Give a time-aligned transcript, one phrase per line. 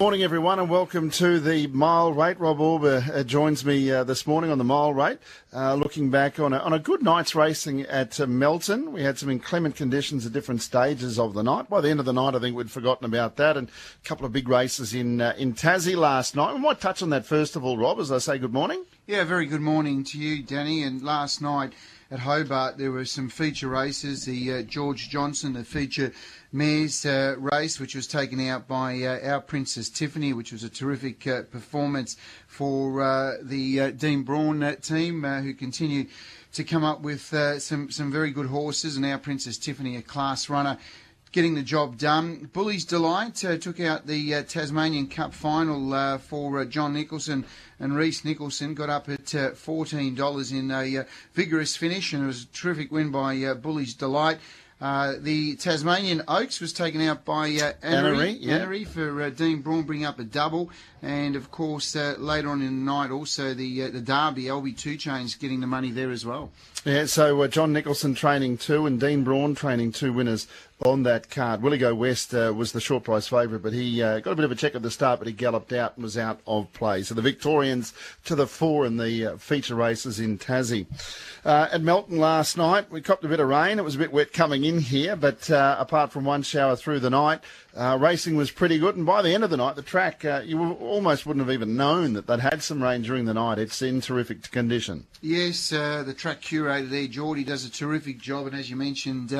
[0.00, 2.40] Morning, everyone, and welcome to the mile rate.
[2.40, 5.18] Rob Auber uh, joins me uh, this morning on the mile rate,
[5.52, 8.90] uh, looking back on a, on a good night's racing at uh, Melton.
[8.90, 11.70] We had some inclement conditions at different stages of the night.
[11.70, 14.26] By the end of the night, I think we'd forgotten about that, and a couple
[14.26, 16.54] of big races in uh, in Tassie last night.
[16.54, 18.84] We might touch on that first of all, Rob, as I say good morning.
[19.06, 20.82] Yeah, very good morning to you, Danny.
[20.82, 21.72] And last night
[22.10, 24.24] at Hobart, there were some feature races.
[24.24, 26.12] The uh, George Johnson, the feature
[26.52, 30.68] mares uh, race, which was taken out by uh, our Princess Tiffany, which was a
[30.68, 36.06] terrific uh, performance for uh, the uh, Dean Braun team, who continue
[36.52, 38.96] to come up with some some very good horses.
[38.96, 40.78] And our Princess Tiffany, a class runner.
[41.34, 42.48] Getting the job done.
[42.52, 47.44] Bully's Delight took out the Tasmanian Cup final for John Nicholson
[47.78, 52.26] and Reese Nicholson got up at uh, $14 in a uh, vigorous finish, and it
[52.26, 54.38] was a terrific win by uh, Bully's Delight.
[54.80, 58.84] Uh, the Tasmanian Oaks was taken out by uh, Annery, yeah.
[58.84, 60.70] for uh, Dean Braun bringing up a double.
[61.00, 64.76] And of course, uh, later on in the night, also the uh, the Derby, LB
[64.76, 66.50] Two Chains getting the money there as well.
[66.84, 70.46] Yeah, so uh, John Nicholson training two and Dean Braun training two winners
[70.82, 71.62] on that card.
[71.62, 74.44] Willie Go West uh, was the short price favourite, but he uh, got a bit
[74.44, 77.02] of a check at the start, but he galloped out and was out of play.
[77.02, 77.94] So the Victorians
[78.24, 80.86] to the fore in the uh, feature races in Tassie.
[81.44, 83.78] Uh, at Melton last night, we copped a bit of rain.
[83.78, 87.00] It was a bit wet coming in here, but uh, apart from one shower through
[87.00, 87.40] the night,
[87.76, 90.74] uh, racing was pretty good, and by the end of the night, the track you
[90.74, 93.58] almost wouldn't have even known that they'd had some rain during the night.
[93.58, 95.06] It's in terrific condition.
[95.20, 99.32] Yes, the track curator there, Geordie, does a terrific job, and as you mentioned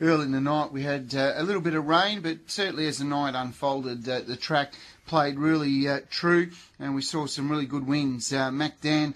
[0.00, 2.98] early in the night, we had uh, a little bit of rain, but certainly as
[2.98, 4.74] the night unfolded, uh, the track
[5.08, 8.32] played really true, and we saw some really good wins.
[8.32, 9.12] Mac Dan.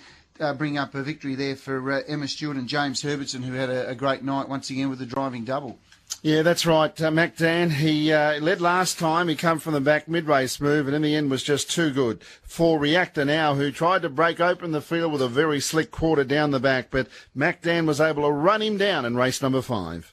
[0.59, 3.95] bring up a victory there for Emma Stewart and James Herbertson, who had a, a
[3.95, 5.79] great night once again with the driving double.
[6.21, 7.01] Yeah, that's right.
[7.01, 9.29] Uh, Mac Dan, he uh, led last time.
[9.29, 12.23] He come from the back mid-race move and in the end was just too good.
[12.43, 16.25] For Reactor now, who tried to break open the field with a very slick quarter
[16.25, 19.63] down the back, but Mac Dan was able to run him down in race number
[19.63, 20.12] five.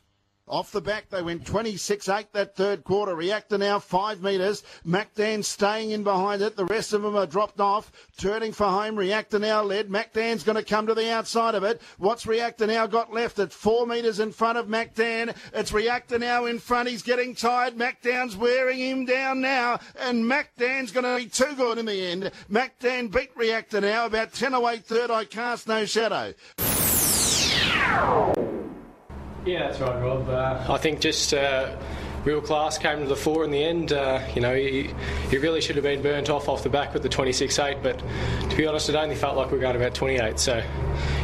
[0.50, 3.14] Off the back, they went 26-8 that third quarter.
[3.14, 4.64] Reactor now five metres.
[4.84, 6.56] MacDan staying in behind it.
[6.56, 7.92] The rest of them are dropped off.
[8.18, 8.96] Turning for home.
[8.96, 9.90] Reactor now led.
[9.90, 11.80] MacDan's going to come to the outside of it.
[12.00, 13.38] What's Reactor now got left?
[13.38, 15.36] At four metres in front of MacDan.
[15.54, 16.90] It's Reactor now in front.
[16.90, 17.76] He's getting tired.
[17.76, 19.80] MacDan's wearing him down now.
[20.00, 22.32] And MacDan's going to be too good in the end.
[22.50, 24.08] MacDan beat Reactor now.
[24.08, 25.12] About 10 away third.
[25.12, 26.34] I cast no shadow.
[29.50, 30.30] Yeah, that's right, Rob.
[30.30, 31.76] Uh, I think just uh,
[32.24, 33.92] real class came to the fore in the end.
[33.92, 34.92] Uh, you know, he,
[35.32, 37.98] he really should have been burnt off off the back with the 26-8, but
[38.52, 40.38] to be honest, it only felt like we were going about 28.
[40.38, 40.58] So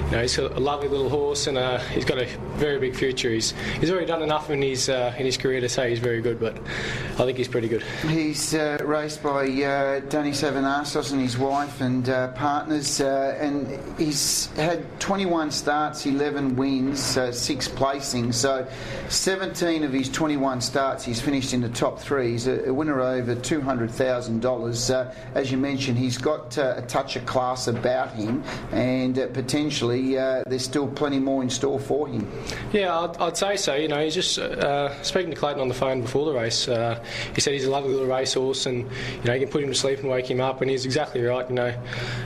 [0.05, 3.29] you know, he's a lovely little horse and uh, he's got a very big future.
[3.29, 6.21] He's he's already done enough in his uh, in his career to say he's very
[6.21, 7.83] good, but I think he's pretty good.
[8.07, 13.79] He's uh, raced by uh, Danny Savanassos and his wife and uh, partners, uh, and
[13.97, 18.35] he's had 21 starts, 11 wins, six placings.
[18.35, 18.67] So
[19.09, 22.31] 17 of his 21 starts, he's finished in the top three.
[22.31, 25.15] He's a, a winner over $200,000.
[25.35, 30.63] as you mentioned, he's got a touch of class about him and potentially uh, there's
[30.63, 32.29] still plenty more in store for him.
[32.73, 33.75] Yeah, I'd, I'd say so.
[33.75, 36.67] You know, he's just uh, speaking to Clayton on the phone before the race.
[36.67, 37.01] Uh,
[37.33, 39.75] he said he's a lovely little racehorse, and you know, you can put him to
[39.75, 40.61] sleep and wake him up.
[40.61, 41.47] And he's exactly right.
[41.49, 41.81] You know,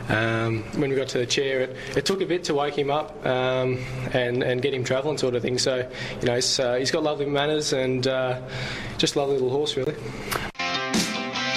[0.09, 2.89] um, when we got to the chair, it, it took a bit to wake him
[2.89, 5.57] up um, and and get him travelling, sort of thing.
[5.57, 5.89] So,
[6.21, 8.41] you know, uh, he's got lovely manners and uh,
[8.97, 9.95] just a lovely little horse, really.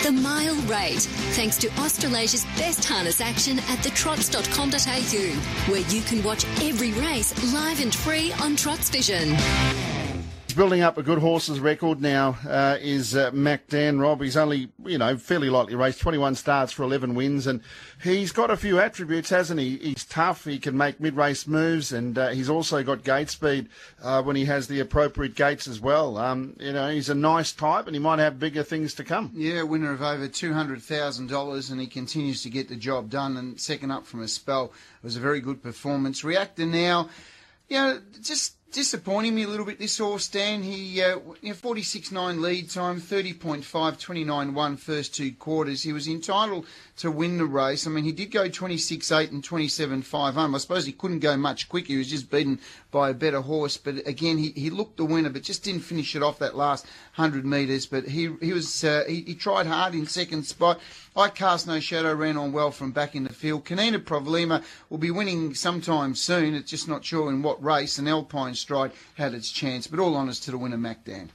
[0.02, 1.02] The Mile Rate,
[1.36, 7.80] thanks to Australasia's best harness action at thetrots.com.au, where you can watch every race live
[7.80, 9.36] and free on Trots Vision
[10.54, 14.20] building up a good horses record now uh, is uh, Mac Dan Rob.
[14.20, 17.60] He's only, you know, fairly lightly raced, 21 starts for 11 wins, and
[18.02, 19.76] he's got a few attributes, hasn't he?
[19.78, 23.68] He's tough, he can make mid-race moves, and uh, he's also got gate speed
[24.02, 26.16] uh, when he has the appropriate gates as well.
[26.18, 29.32] Um, you know, he's a nice type, and he might have bigger things to come.
[29.34, 33.90] Yeah, winner of over $200,000, and he continues to get the job done, and second
[33.90, 34.66] up from a spell.
[34.66, 36.24] It was a very good performance.
[36.24, 37.08] Reactor now,
[37.68, 40.62] you know, just disappointing me a little bit this horse, Dan.
[40.62, 45.82] He, uh, you know, 46.9 lead time, 30.5, 29.1 first two quarters.
[45.82, 46.66] He was entitled
[46.96, 47.86] to win the race.
[47.86, 50.54] I mean, he did go 26.8 and 27.5 home.
[50.54, 51.88] I suppose he couldn't go much quicker.
[51.88, 52.58] He was just beaten
[52.90, 53.76] by a better horse.
[53.76, 56.86] But again, he, he looked the winner, but just didn't finish it off that last
[57.16, 57.86] 100 metres.
[57.86, 60.80] But he he was uh, he, he, tried hard in second spot.
[61.14, 63.64] I cast no shadow, ran on well from back in the field.
[63.64, 66.54] Canina Problema will be winning sometime soon.
[66.54, 67.98] It's just not sure in what race.
[67.98, 69.86] And Alpine Stride had its chance.
[69.86, 71.30] But all honours to the winner, Mac Dan.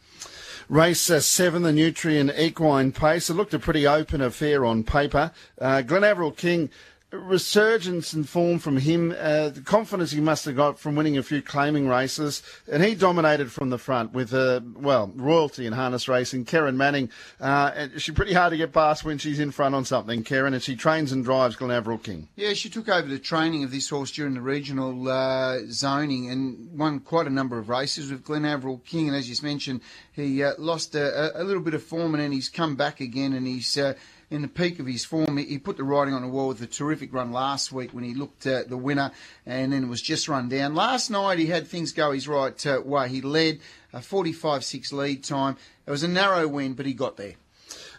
[0.69, 3.29] Race uh, seven, the Nutrien Equine Pace.
[3.29, 5.31] It looked a pretty open affair on paper.
[5.59, 6.69] Uh, Glen Averill King
[7.17, 11.23] resurgence in form from him, uh, the confidence he must have got from winning a
[11.23, 12.41] few claiming races,
[12.71, 16.45] and he dominated from the front with, uh, well, royalty in harness racing.
[16.45, 17.09] Kerryn Manning,
[17.39, 20.61] uh, she's pretty hard to get past when she's in front on something, Kerryn, and
[20.61, 22.27] she trains and drives Glen Averill King.
[22.35, 26.77] Yeah, she took over the training of this horse during the regional uh, zoning and
[26.77, 29.81] won quite a number of races with Glen Averill King, and as you mentioned,
[30.13, 33.33] he uh, lost a, a, little bit of form and then he's come back again
[33.33, 33.93] and he's uh,
[34.29, 35.37] in the peak of his form.
[35.37, 38.13] He put the writing on the wall with a terrific run last week when he
[38.13, 39.11] looked at the winner
[39.45, 40.75] and then was just run down.
[40.75, 43.07] Last night he had things go his right uh, way.
[43.09, 43.59] He led
[43.93, 45.57] a 45-6 lead time.
[45.85, 47.35] It was a narrow win, but he got there.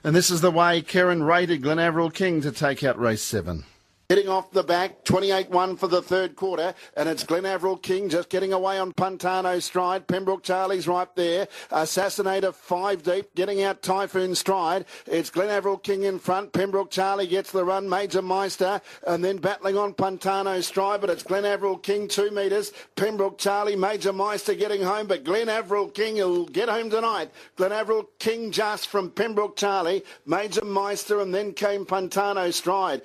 [0.05, 3.65] And this is the way Kerryn rated Glen Averill King to take out race seven.
[4.11, 8.31] Getting off the back, 28-1 for the third quarter, and it's Glen Averill King just
[8.31, 10.07] getting away on Pantano stride.
[10.07, 11.47] Pembroke Charlie's right there.
[11.71, 14.87] Assassinator five deep, getting out Typhoon stride.
[15.07, 16.55] It's Glen Averill King in front.
[16.55, 17.87] Pembroke Charlie gets the run.
[17.87, 22.73] Major Meister, and then battling on Pantano stride, but it's Glen Averill King two metres.
[22.97, 27.31] Pembroke Charlie, Major Meister getting home, but Glen Averill King will get home tonight.
[27.57, 33.03] Glen Averill King just from Pembroke Charlie, Major Meister, and then came Pantano stride.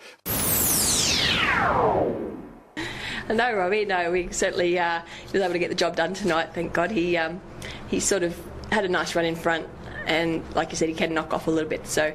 [3.29, 3.85] No, Robbie.
[3.85, 5.01] No, we certainly uh,
[5.31, 6.49] was able to get the job done tonight.
[6.53, 6.91] Thank God.
[6.91, 7.41] He um,
[7.87, 8.39] he sort of
[8.71, 9.67] had a nice run in front,
[10.05, 11.87] and like you said, he can knock off a little bit.
[11.87, 12.13] So.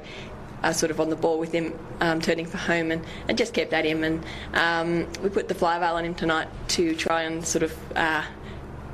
[0.61, 3.53] Uh, sort of on the ball with him, um, turning for home, and, and just
[3.53, 4.03] kept at him.
[4.03, 4.21] And
[4.53, 8.25] um, we put the fly veil on him tonight to try and sort of uh,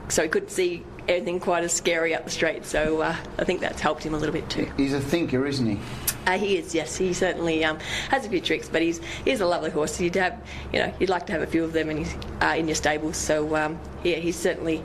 [0.09, 2.65] so he could see anything quite as scary up the straight.
[2.65, 4.71] So uh, I think that's helped him a little bit too.
[4.77, 5.79] He's a thinker, isn't he?
[6.25, 6.95] Uh, he is, yes.
[6.95, 7.79] He certainly um,
[8.09, 9.99] has a few tricks, but he's he's a lovely horse.
[9.99, 10.41] You'd have,
[10.73, 12.05] you know, you'd like to have a few of them in,
[12.41, 13.17] uh, in your stables.
[13.17, 14.83] So um, yeah, he's certainly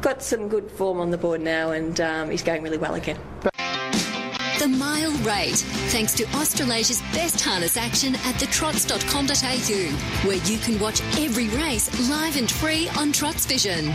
[0.00, 3.18] got some good form on the board now, and um, he's going really well again.
[4.58, 5.56] The Mile Rate,
[5.90, 12.36] thanks to Australasia's best harness action at thetrots.com.au, where you can watch every race live
[12.36, 13.92] and free on Trots Vision.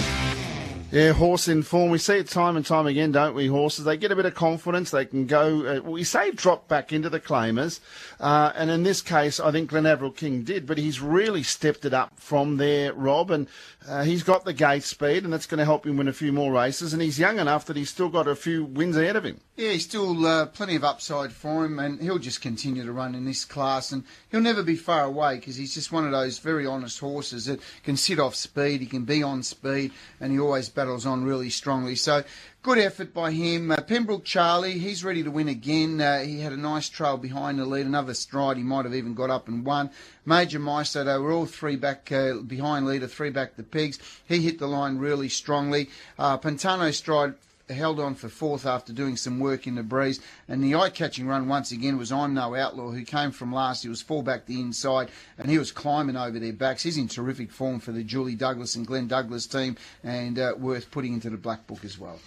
[0.89, 1.91] Yeah, horse in form.
[1.91, 3.47] We see it time and time again, don't we?
[3.47, 4.91] Horses, they get a bit of confidence.
[4.91, 7.81] They can go, uh, we say drop back into the claimers.
[8.21, 11.83] Uh, and in this case, I think Glen Averill King did, but he's really stepped
[11.83, 13.31] it up from there, Rob.
[13.31, 13.47] And
[13.85, 16.31] uh, he's got the gate speed, and that's going to help him win a few
[16.31, 16.93] more races.
[16.93, 19.41] And he's young enough that he's still got a few wins ahead of him.
[19.57, 23.13] Yeah, he's still uh, plenty of upside for him, and he'll just continue to run
[23.13, 23.91] in this class.
[23.91, 27.45] And he'll never be far away because he's just one of those very honest horses
[27.45, 29.91] that can sit off speed, he can be on speed,
[30.21, 31.95] and he always battles on really strongly.
[31.95, 32.23] So
[32.61, 33.71] good effort by him.
[33.71, 35.99] Uh, Pembroke Charlie, he's ready to win again.
[35.99, 38.57] Uh, he had a nice trail behind the lead, another stride.
[38.57, 39.89] He might have even got up and won.
[40.23, 43.97] Major Meister, they were all three back uh, behind leader, three back the pigs.
[44.27, 45.89] He hit the line really strongly.
[46.19, 47.33] Uh, Pantano stride
[47.69, 50.19] held on for fourth after doing some work in the breeze.
[50.47, 53.83] And the eye-catching run once again was I'm No Outlaw, who came from last.
[53.83, 56.83] He was full back the inside, and he was climbing over their backs.
[56.83, 60.91] He's in terrific form for the Julie Douglas and Glenn Douglas team, and uh, worth
[60.91, 62.19] putting into the black book as well.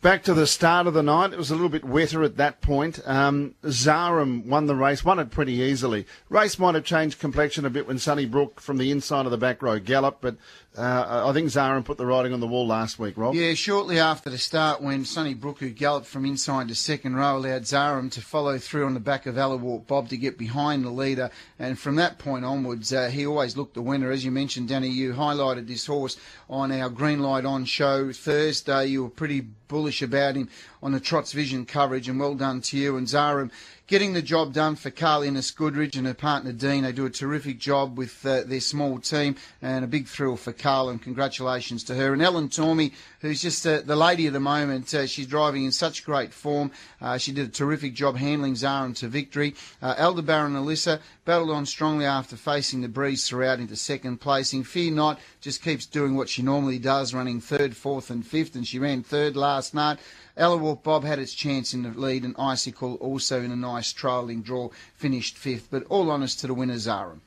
[0.00, 2.60] Back to the start of the night, it was a little bit wetter at that
[2.60, 3.00] point.
[3.06, 6.06] Um, Zarum won the race, won it pretty easily.
[6.28, 9.62] Race might have changed complexion a bit when Sunnybrook from the inside of the back
[9.62, 10.34] row galloped, but
[10.76, 13.34] uh, I think Zarum put the writing on the wall last week, Rob.
[13.34, 17.62] Yeah, shortly after the start, when Sunnybrook, who galloped from inside to second row, allowed
[17.62, 21.30] Zarum to follow through on the back of Allawart Bob to get behind the leader.
[21.58, 24.10] And from that point onwards, uh, he always looked the winner.
[24.10, 26.16] As you mentioned, Danny, you highlighted this horse
[26.48, 28.86] on our Green Light On show Thursday.
[28.86, 30.48] You were pretty bullish about him
[30.82, 32.96] on the Trots Vision coverage, and well done to you.
[32.96, 33.50] And Zarum
[33.86, 36.84] getting the job done for Carly Innes Goodrich and her partner Dean.
[36.84, 40.52] They do a terrific job with uh, their small team and a big thrill for
[40.52, 42.12] Carl and congratulations to her.
[42.12, 45.72] And Ellen Tormey, who's just uh, the lady of the moment, uh, she's driving in
[45.72, 46.70] such great form.
[47.00, 49.54] Uh, she did a terrific job handling Zarum to victory.
[49.82, 54.64] Uh, Aldebaran Alyssa battled on strongly after facing the breeze throughout into second placing.
[54.64, 58.66] Fear Not just keeps doing what she normally does, running third, fourth and fifth, and
[58.66, 59.98] she ran third last night.
[60.36, 64.42] Allawart Bob had its chance in the lead, and Icicle also in a nice trailing
[64.42, 65.68] draw finished fifth.
[65.70, 67.20] But all honours to the winner, Zarum.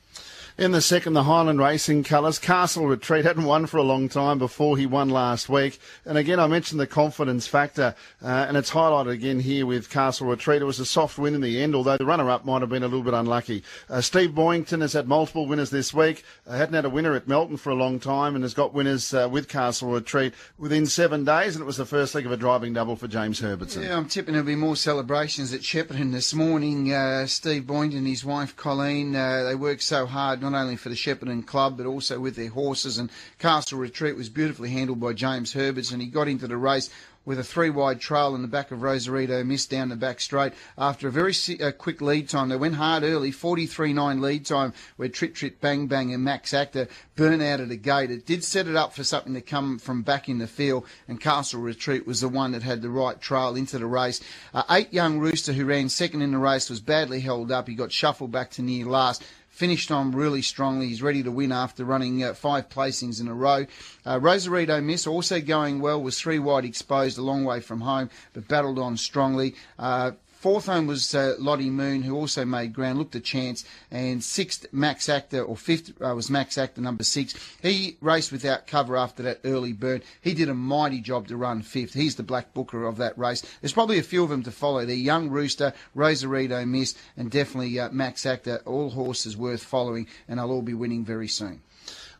[0.58, 2.38] In the second, the Highland Racing colours.
[2.38, 5.78] Castle Retreat hadn't won for a long time before he won last week.
[6.06, 7.94] And again, I mentioned the confidence factor,
[8.24, 10.62] uh, and it's highlighted again here with Castle Retreat.
[10.62, 12.88] It was a soft win in the end, although the runner-up might have been a
[12.88, 13.64] little bit unlucky.
[13.90, 16.24] Uh, Steve Boyington has had multiple winners this week.
[16.46, 19.12] Uh, hadn't had a winner at Melton for a long time, and has got winners
[19.12, 21.54] uh, with Castle Retreat within seven days.
[21.54, 23.82] And it was the first leg of a driving double for James Herbertson.
[23.82, 26.94] Yeah, I'm tipping there'll be more celebrations at Shepparton this morning.
[26.94, 30.88] Uh, Steve Boyington and his wife Colleen, uh, they worked so hard not only for
[30.88, 32.98] the Shepparton Club but also with their horses.
[32.98, 36.90] And Castle Retreat was beautifully handled by James Herberts, and he got into the race
[37.26, 40.52] with a three wide trail in the back of Rosarito missed down the back straight
[40.78, 41.34] after a very
[41.76, 42.48] quick lead time.
[42.48, 46.88] They went hard early, 43.9 lead time, where Trit Trit Bang Bang and Max Actor
[47.16, 48.12] burn out of the gate.
[48.12, 51.20] It did set it up for something to come from back in the field, and
[51.20, 54.20] Castle Retreat was the one that had the right trail into the race.
[54.54, 57.66] Uh, eight Young Rooster, who ran second in the race, was badly held up.
[57.66, 59.24] He got shuffled back to near last
[59.56, 60.88] finished on really strongly.
[60.88, 63.64] He's ready to win after running uh, five placings in a row.
[64.04, 68.10] Uh, Rosarito Miss also going well, was three wide exposed a long way from home,
[68.34, 69.54] but battled on strongly.
[69.78, 73.64] Uh, Fourth home was uh, Lottie Moon, who also made ground, looked a chance.
[73.90, 77.34] And sixth, Max Actor, or fifth uh, was Max Actor, number six.
[77.62, 80.02] He raced without cover after that early burn.
[80.20, 81.94] He did a mighty job to run fifth.
[81.94, 83.42] He's the black booker of that race.
[83.60, 84.84] There's probably a few of them to follow.
[84.84, 88.60] They're Young Rooster, Rosarito Miss, and definitely uh, Max Actor.
[88.66, 91.62] All horses worth following, and they'll all be winning very soon.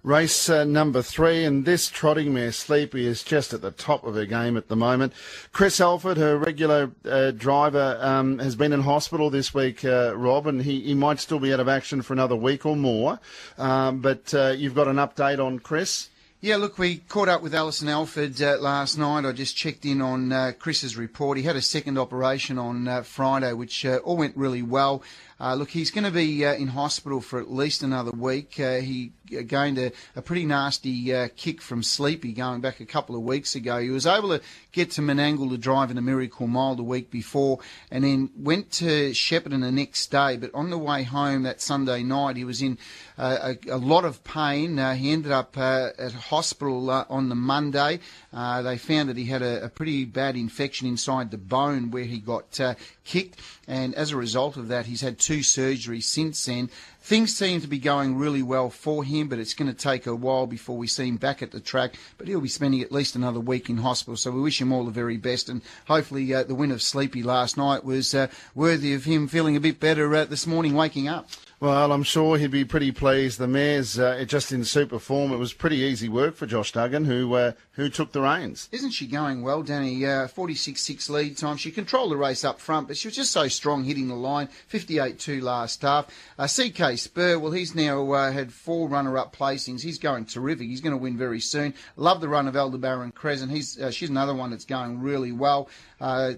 [0.07, 4.15] Race uh, number three, and this trotting mare, Sleepy, is just at the top of
[4.15, 5.13] her game at the moment.
[5.51, 10.47] Chris Alford, her regular uh, driver, um, has been in hospital this week, uh, Rob,
[10.47, 13.19] and he, he might still be out of action for another week or more.
[13.59, 16.09] Um, but uh, you've got an update on Chris?
[16.47, 19.25] Yeah, look, we caught up with Alison Alford uh, last night.
[19.25, 21.39] I just checked in on uh, Chris's report.
[21.39, 25.03] He had a second operation on uh, Friday, which uh, all went really well.
[25.39, 28.55] Uh, look, he's going to be uh, in hospital for at least another week.
[28.55, 29.13] he
[29.49, 33.79] gained a, a pretty nasty kick from Sleepy going back a couple of weeks ago.
[33.79, 34.41] He was able to
[34.73, 37.59] get to Menangle to drive in a Miracle Mile the week before,
[37.91, 40.39] and then went to Shepparton the next day.
[40.39, 42.79] But on the way home that Sunday night, he was in
[43.19, 44.79] a, a, lot of pain.
[44.95, 46.13] he ended up at
[46.43, 48.01] on the Monday.
[48.33, 52.19] they found that he had a, a, pretty bad infection inside the bone where he
[52.19, 52.59] got
[53.05, 56.71] kicked, and as a result of that, he's had two surgeries since then.
[57.07, 60.15] Things seem to be going really well for him, but it's going to take a
[60.17, 61.95] while before we see him back at the track.
[62.19, 64.85] But he'll be spending at least another week in hospital, so we wish him all
[64.85, 65.49] the very best.
[65.49, 68.27] And hopefully, uh, the win of Sleepy last night was uh,
[68.57, 71.29] worthy of him feeling a bit better uh, this morning waking up.
[71.59, 73.39] Well, I'm sure he'd be pretty pleased.
[73.39, 75.33] The mayor's uh, just in super form.
[75.33, 78.69] It was pretty easy work for Josh Duggan, who uh, who took the reins.
[78.73, 80.05] Isn't she going well, Danny?
[80.05, 81.59] Uh, 46-6 lead time.
[81.59, 84.49] She controlled the race up front, but she was just so strong hitting the line.
[84.73, 86.07] 58-2 last half.
[86.39, 89.83] Uh, CK Spur, well, he's now uh, had four runner-up placings.
[89.83, 90.69] He's going terrific.
[90.69, 91.75] He's going to win very soon.
[91.97, 93.53] Love the run of Aldebaran Crescent.
[93.53, 95.69] He's uh, she's another one that's going really well.
[96.01, 96.33] Uh,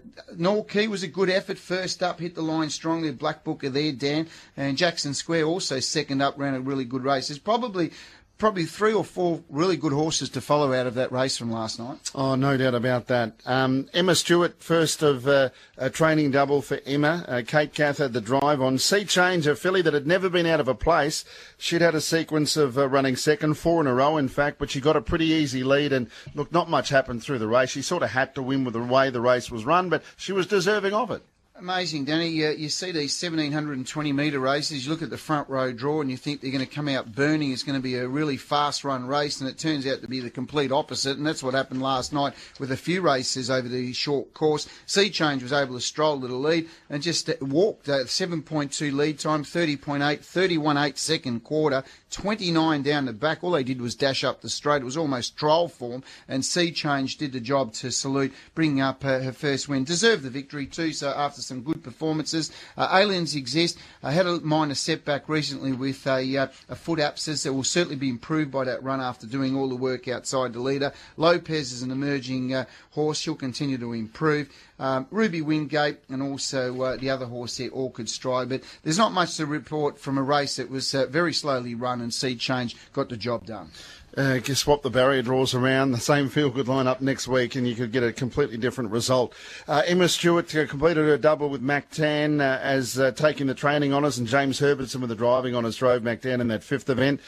[0.68, 3.10] Key was a good effort first up, hit the line strongly.
[3.12, 4.28] Black Booker there, Dan.
[4.56, 7.28] And Jackson Square also second up, ran a really good race.
[7.28, 7.92] There's probably
[8.38, 11.78] probably three or four really good horses to follow out of that race from last
[11.78, 12.10] night.
[12.14, 13.34] Oh, no doubt about that.
[13.44, 17.24] Um, Emma Stewart, first of uh, a training double for Emma.
[17.26, 18.78] Uh, Kate Gath had the drive on.
[18.78, 21.24] Sea Change, a filly that had never been out of a place.
[21.58, 24.70] She'd had a sequence of uh, running second, four in a row, in fact, but
[24.70, 25.92] she got a pretty easy lead.
[25.92, 27.70] And look, not much happened through the race.
[27.70, 30.32] She sort of had to win with the way the race was run, but she
[30.32, 31.22] was deserving of it.
[31.60, 32.28] Amazing, Danny.
[32.28, 36.08] You, you, see these 1720 metre races, you look at the front row draw and
[36.08, 37.50] you think they're going to come out burning.
[37.50, 40.20] It's going to be a really fast run race, and it turns out to be
[40.20, 41.16] the complete opposite.
[41.16, 44.68] And that's what happened last night with a few races over the short course.
[44.86, 49.18] Sea Change was able to stroll to the lead and just walked uh, 7.2 lead
[49.18, 53.42] time, 30.8, 31.8 second quarter, 29 down the back.
[53.42, 54.82] All they did was dash up the straight.
[54.82, 59.04] It was almost trial form, and Sea Change did the job to salute, bringing up
[59.04, 59.82] uh, her first win.
[59.82, 62.52] Deserved the victory too, so after some good performances.
[62.76, 63.78] Uh, aliens exist.
[64.02, 67.96] I had a minor setback recently with a, uh, a foot abscess that will certainly
[67.96, 70.92] be improved by that run after doing all the work outside the leader.
[71.16, 73.18] Lopez is an emerging uh, horse.
[73.18, 74.48] She'll continue to improve.
[74.78, 78.48] Um, Ruby Wingate and also uh, the other horse there, Orchid Stride.
[78.48, 82.00] But there's not much to report from a race that was uh, very slowly run
[82.00, 83.70] and Sea Change got the job done.
[84.16, 87.54] Uh, just swap the barrier draws around, the same field could line up next week,
[87.54, 89.34] and you could get a completely different result.
[89.68, 93.92] Uh, Emma Stewart completed her double with Mac Dan uh, as uh, taking the training
[93.92, 97.20] honours, and James Herbertson with the driving honours drove Mac Dan in that fifth event.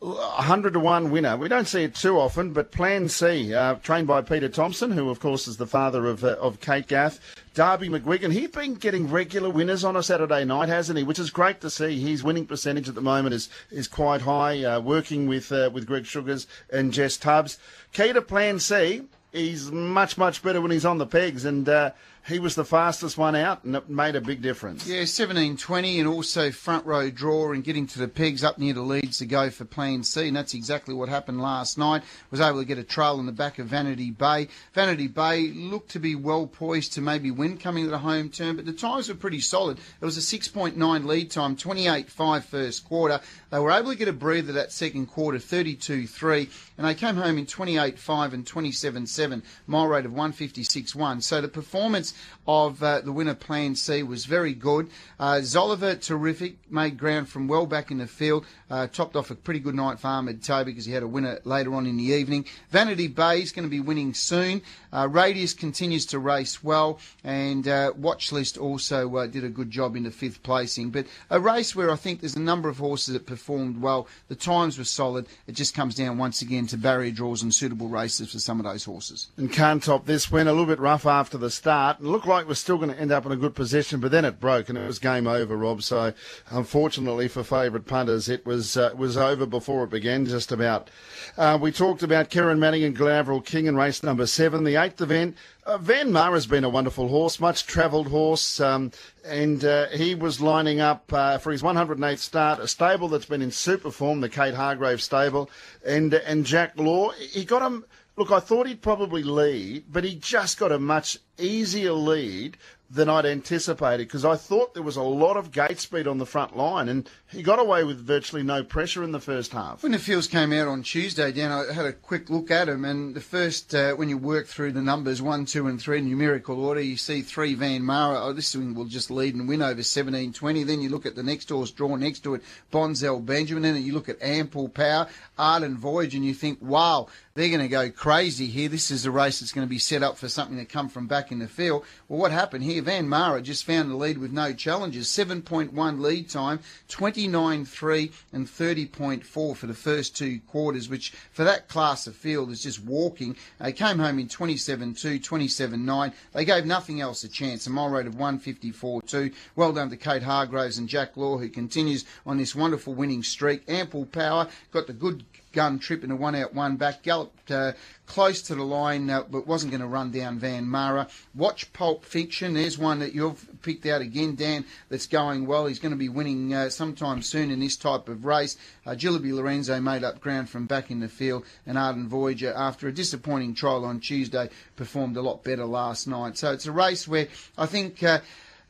[0.00, 1.36] 100 to 1 winner.
[1.36, 5.10] We don't see it too often, but Plan C, uh, trained by Peter Thompson, who,
[5.10, 7.20] of course, is the father of, uh, of Kate Gath.
[7.54, 11.04] Darby McGuigan, he's been getting regular winners on a Saturday night, hasn't he?
[11.04, 11.98] Which is great to see.
[11.98, 15.86] His winning percentage at the moment is, is quite high, uh, working with, uh, with
[15.86, 17.58] Greg Sugars and Jess Tubbs.
[17.92, 21.92] Key to Plan C, he's much, much better when he's on the pegs, and uh,
[22.26, 24.86] he was the fastest one out, and it made a big difference.
[24.86, 28.82] Yeah, 17.20 and also front row draw and getting to the pegs up near the
[28.82, 32.02] leads to go for Plan C, and that's exactly what happened last night.
[32.32, 34.48] Was able to get a trail in the back of Vanity Bay.
[34.72, 38.56] Vanity Bay looked to be well poised to maybe win coming to the home turn,
[38.56, 39.78] but the times were pretty solid.
[40.00, 43.20] It was a 6.9 lead time, 28.5 first quarter.
[43.50, 47.38] They were able to get a breather that second quarter, 32.3, and they came home
[47.38, 51.22] in 28.5 and 27.7, mile rate of 156.1.
[51.22, 52.14] So the performance
[52.46, 54.88] of uh, the winner Plan C was very good.
[55.18, 59.34] Uh, Zoliver, terrific, made ground from well back in the field, uh, topped off a
[59.34, 62.04] pretty good night for Ahmed Taiba because he had a winner later on in the
[62.04, 62.44] evening.
[62.70, 64.62] Vanity Bay is going to be winning soon.
[64.92, 69.96] Uh, Radius continues to race well, and uh, Watchlist also uh, did a good job
[69.96, 70.90] in the fifth placing.
[70.90, 74.06] But a race where I think there's a number of horses that performed well.
[74.28, 75.26] The times were solid.
[75.46, 78.64] It just comes down once again to barrier draws and suitable races for some of
[78.64, 79.28] those horses.
[79.36, 80.46] And can't top this win.
[80.46, 82.02] A little bit rough after the start.
[82.06, 84.38] Looked like we're still going to end up in a good position, but then it
[84.38, 85.82] broke and it was game over, Rob.
[85.82, 86.12] So
[86.50, 90.88] unfortunately for favourite punters, it was uh, was over before it began, just about.
[91.36, 95.00] Uh, we talked about Kerryn Manning and Glenaverill King in race number seven, the eighth
[95.00, 95.36] event.
[95.66, 98.92] Uh, Van Mar has been a wonderful horse, much travelled horse, um,
[99.26, 103.42] and uh, he was lining up uh, for his 108th start, a stable that's been
[103.42, 105.50] in super form, the Kate Hargrave stable,
[105.84, 107.16] and and Jack Laugher.
[107.18, 107.84] He got him.
[108.16, 112.56] Look, I thought he'd probably lead, but he just got a much easier lead
[112.88, 116.26] than I'd anticipated because I thought there was a lot of gate speed on the
[116.26, 119.82] front line and he got away with virtually no pressure in the first half.
[119.82, 122.84] When the fields came out on Tuesday, Dan, I had a quick look at them
[122.84, 126.08] and the first, uh, when you work through the numbers one, two, and three in
[126.08, 128.22] numerical order, you see three Van Mara.
[128.22, 130.64] Oh, this thing will just lead and win over 17-20.
[130.64, 132.42] Then you look at the next horse draw next to it,
[132.72, 133.64] Bonzel Benjamin.
[133.74, 137.68] and you look at Ample Power, Ardent Voyage, and you think, wow, they're going to
[137.68, 138.70] go crazy here.
[138.70, 141.06] This is a race that's going to be set up for something to come from
[141.06, 141.84] back in the field.
[142.08, 142.80] Well, what happened here?
[142.80, 145.06] Van Mara just found the lead with no challenges.
[145.08, 152.06] 7.1 lead time, 29.3 and 30.4 for the first two quarters, which for that class
[152.06, 153.36] of field is just walking.
[153.60, 156.12] They came home in 27.2, 27.9.
[156.32, 157.66] They gave nothing else a chance.
[157.66, 159.34] A mile rate of 154.2.
[159.54, 163.62] Well done to Kate Hargreaves and Jack Laugher, who continues on this wonderful winning streak.
[163.68, 165.22] Ample power, got the good
[165.56, 167.72] gun trip in a one out, one back, galloped uh,
[168.04, 171.08] close to the line, uh, but wasn't going to run down Van Mara.
[171.34, 172.52] Watch Pulp Fiction.
[172.52, 175.64] There's one that you've picked out again, Dan, that's going well.
[175.64, 178.58] He's going to be winning uh, sometime soon in this type of race.
[178.84, 182.86] Uh, Gillaby Lorenzo made up ground from back in the field, and Ardent Voyager, after
[182.86, 186.36] a disappointing trial on Tuesday, performed a lot better last night.
[186.36, 188.04] So it's a race where I think.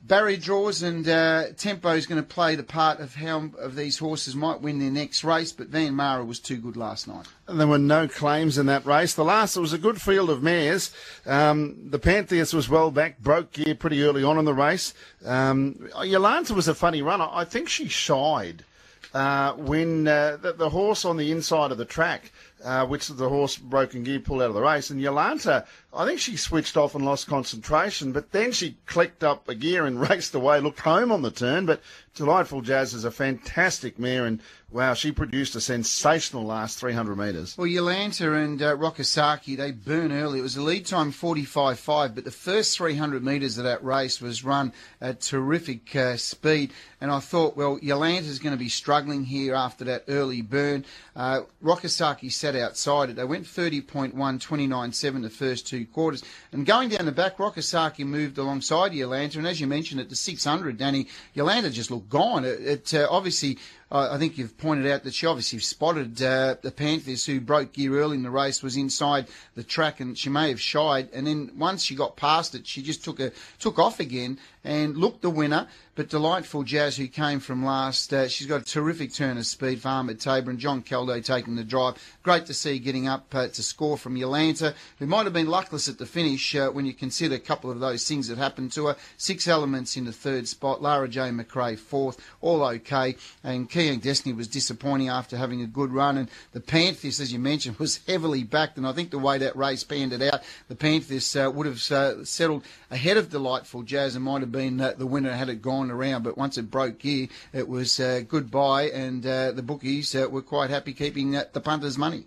[0.07, 3.99] Barry draws and uh, tempo is going to play the part of how of these
[3.99, 7.27] horses might win their next race, but Van Mara was too good last night.
[7.49, 9.15] And There were no claims in that race.
[9.15, 10.93] The last, it was a good field of mares.
[11.25, 14.95] Um, the Pantheus was well back, broke gear pretty early on in the race.
[15.25, 17.29] Um, Yolanta was a funny runner.
[17.29, 18.65] I think she shied
[19.13, 22.33] uh, when uh, the, the, horse on the inside of the track,
[22.65, 26.21] uh, which the horse broken gear pulled out of the race, and Yolanta, I think
[26.21, 30.35] she switched off and lost concentration, but then she clicked up a gear and raced
[30.35, 31.67] away, looked home on the turn.
[31.67, 31.81] But
[32.17, 37.57] Delightful Jazz is a fantastic mare, and wow, she produced a sensational last 300 metres.
[37.59, 40.39] Well, Yolanta and uh, Rockasaki, they burn early.
[40.39, 44.45] It was a lead time 45.5, but the first 300 metres of that race was
[44.45, 46.73] run at terrific uh, speed.
[47.01, 50.87] And I thought, well, Yolanta's going to be struggling here after that early burn.
[51.15, 51.43] Uh,
[51.87, 53.17] sat outside it.
[53.17, 56.23] They went 30.1, 29.7 the first two quarters.
[56.53, 59.37] And going down the back, Rockasaki moved alongside Yolanta.
[59.37, 62.45] And as you mentioned, at the 600, Danny, Yolanta just looked gone.
[62.45, 66.73] It, it uh, obviously I think you've pointed out that she obviously spotted uh, the
[66.73, 70.49] Panthers who broke gear early in the race was inside the track and she may
[70.49, 71.09] have shied.
[71.13, 74.97] And then once she got past it she just took a took off again and
[74.97, 75.69] looked the winner.
[75.95, 79.81] But delightful Jazz who came from last uh, she's got a terrific turn of speed
[79.81, 81.95] for Ahmed Taiba and John Caldow taking the drive.
[82.25, 85.89] Great to see getting up uh, to score from Yolanta who might have been luckless
[85.89, 88.87] at the finish uh, when you consider a couple of those things that happened to
[88.87, 88.97] her.
[89.17, 91.31] Six elements in the third spot Lara J.
[91.31, 93.15] McRae fourth all okay.
[93.45, 97.39] And Keying Destiny was disappointing after having a good run, and the Panthers, as you
[97.39, 98.79] mentioned, was heavily backed.
[98.79, 101.93] And I think the way that race panned it out, the Panthers uh, would have
[101.93, 105.61] uh, settled ahead of Delightful Jazz and might have been uh, the winner had it
[105.61, 106.23] gone around.
[106.23, 110.41] But once it broke gear, it was uh, goodbye, and uh, the bookies uh, were
[110.41, 112.25] quite happy keeping the punters' money.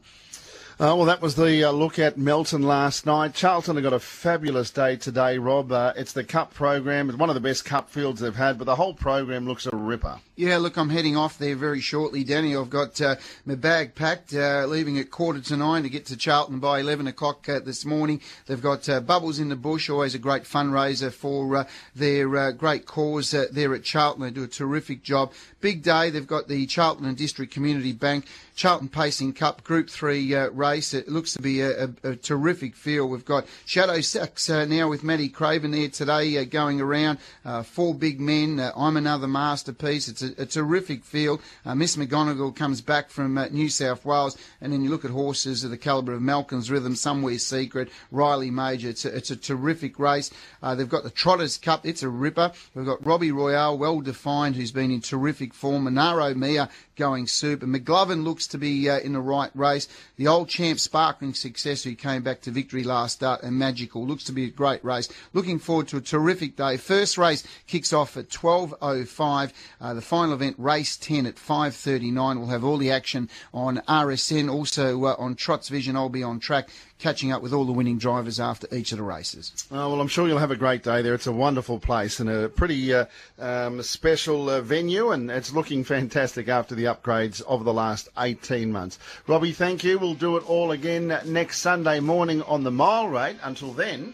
[0.82, 3.34] Uh, well, that was the uh, look at Melton last night.
[3.34, 5.74] Charlton have got a fabulous day today, Rob.
[5.74, 7.10] Uh, it's the Cup program.
[7.10, 9.76] It's one of the best Cup fields they've had, but the whole program looks a
[9.76, 10.22] ripper.
[10.38, 12.56] Yeah, look, I'm heading off there very shortly, Danny.
[12.56, 16.16] I've got uh, my bag packed, uh, leaving at quarter to nine to get to
[16.16, 18.22] Charlton by 11 o'clock uh, this morning.
[18.46, 23.76] They've got Bubbles in the Bush, always a great fundraiser for their great cause there
[23.76, 24.24] at Charlton.
[24.24, 25.34] They do a terrific job.
[25.60, 26.10] Big day.
[26.10, 28.24] They've got the Charlton and District Community Bank
[28.60, 30.94] Charlton Pacing Cup Group 3 uh, race.
[30.94, 33.10] It looks to be a, a, a terrific field.
[33.10, 37.18] We've got Shadow Sacks uh, now with Matty Craven there today uh, going around.
[37.44, 38.60] Uh, four big men.
[38.60, 40.08] Uh, I'm another masterpiece.
[40.08, 41.42] It's a, a terrific field.
[41.66, 44.38] Uh, Miss McGonigal comes back from New South Wales.
[44.62, 48.52] And then you look at horses of the calibre of Malcolm's Rhythm, Somewhere Secret, Riley
[48.52, 48.90] Major.
[48.90, 50.30] It's a, it's a terrific race.
[50.62, 51.84] they've got the Trotters Cup.
[51.86, 52.52] It's a ripper.
[52.76, 55.86] We've got Robbie Royale, well defined, who's been in terrific form.
[55.86, 57.66] Monaro Mia going super.
[57.66, 59.88] McGlovin looks to be uh, in the right race.
[60.18, 64.26] The old champ Sparkling Success, who came back to victory last start, and Magical looks
[64.26, 65.08] to be a great race.
[65.34, 66.76] Looking forward to a terrific day.
[66.76, 69.54] First race kicks off at 12.05.
[69.80, 72.38] Uh, the final event, race 10 at 5.39.
[72.38, 74.52] We'll have all the action on RSN.
[74.52, 77.98] Also uh, on Trots Vision, I'll be on track catching up with all the winning
[77.98, 79.66] drivers after each of the races.
[79.72, 81.14] Oh, well, I'm sure you'll have a great day there.
[81.14, 83.06] It's a wonderful place and a pretty uh,
[83.40, 88.72] um, special uh, venue, and it's looking fantastic after the upgrades of the last 18
[88.72, 89.00] months.
[89.28, 89.98] Robbie, thank you.
[89.98, 93.38] We'll do it all again next Sunday morning on the mile rate.
[93.44, 94.14] Until then,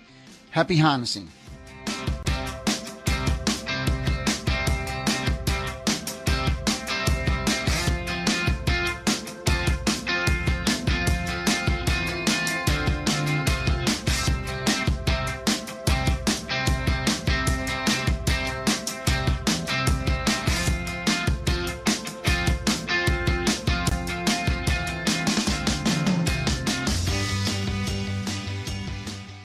[0.52, 1.30] happy harnessing.